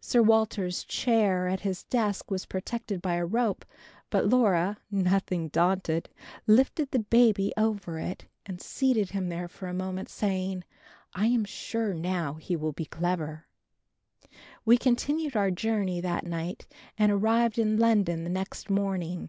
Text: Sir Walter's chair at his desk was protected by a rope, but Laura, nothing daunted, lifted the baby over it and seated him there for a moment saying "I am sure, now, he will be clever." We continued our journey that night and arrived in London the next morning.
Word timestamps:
Sir 0.00 0.22
Walter's 0.22 0.84
chair 0.84 1.46
at 1.46 1.60
his 1.60 1.82
desk 1.84 2.30
was 2.30 2.46
protected 2.46 3.02
by 3.02 3.16
a 3.16 3.26
rope, 3.26 3.66
but 4.08 4.26
Laura, 4.26 4.78
nothing 4.90 5.48
daunted, 5.48 6.08
lifted 6.46 6.90
the 6.90 7.00
baby 7.00 7.52
over 7.58 7.98
it 7.98 8.24
and 8.46 8.58
seated 8.62 9.10
him 9.10 9.28
there 9.28 9.48
for 9.48 9.68
a 9.68 9.74
moment 9.74 10.08
saying 10.08 10.64
"I 11.12 11.26
am 11.26 11.44
sure, 11.44 11.92
now, 11.92 12.32
he 12.40 12.56
will 12.56 12.72
be 12.72 12.86
clever." 12.86 13.44
We 14.64 14.78
continued 14.78 15.36
our 15.36 15.50
journey 15.50 16.00
that 16.00 16.24
night 16.24 16.66
and 16.96 17.12
arrived 17.12 17.58
in 17.58 17.76
London 17.76 18.24
the 18.24 18.30
next 18.30 18.70
morning. 18.70 19.28